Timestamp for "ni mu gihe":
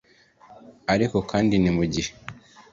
1.57-2.11